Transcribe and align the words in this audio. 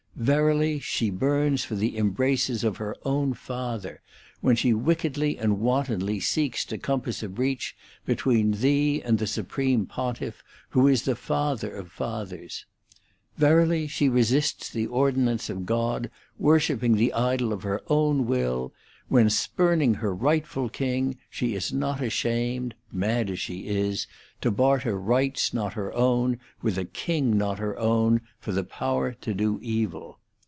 Verily 0.17 0.79
she 0.79 1.09
burns 1.09 1.63
for 1.65 1.73
the 1.73 1.97
embraces 1.97 2.63
of 2.63 2.77
her 2.77 2.95
own 3.03 3.33
father, 3.33 4.01
when 4.39 4.55
she 4.55 4.71
wickedly 4.71 5.39
and 5.39 5.59
wantonly 5.59 6.19
seeks 6.19 6.63
to 6.65 6.77
compass 6.77 7.23
a 7.23 7.29
breach 7.29 7.75
between 8.05 8.51
thee 8.51 9.01
and 9.01 9.17
the 9.17 9.25
supreme 9.25 9.87
Pontiff, 9.87 10.43
who 10.69 10.87
is 10.87 11.03
the 11.05 11.15
father 11.15 11.71
of 11.75 11.91
fathers. 11.91 12.67
Verily 13.37 13.87
she 13.87 14.09
resists 14.09 14.69
the 14.69 14.85
ordinance 14.85 15.49
of 15.49 15.65
God, 15.65 16.11
worshipping 16.37 16.97
the 16.97 17.13
idol 17.13 17.51
of 17.51 17.63
her 17.63 17.81
own 17.87 18.27
will, 18.27 18.71
when, 19.07 19.29
spurning 19.29 19.95
her 19.95 20.15
rightful 20.15 20.69
king, 20.69 21.17
she 21.29 21.53
is 21.53 21.73
not 21.73 21.99
ashamed, 22.01 22.73
mad 22.93 23.29
as 23.29 23.37
she 23.39 23.67
is, 23.67 24.07
to 24.39 24.49
barter 24.49 24.97
rights 24.97 25.53
not 25.53 25.73
her 25.73 25.91
own 25.93 26.39
with 26.61 26.77
a 26.77 26.85
king 26.85 27.37
not 27.37 27.59
her 27.59 27.77
own 27.77 28.21
for 28.39 28.53
the 28.53 28.63
power 28.63 29.11
to 29.19 29.33
do 29.33 29.59
evil. 29.61 30.17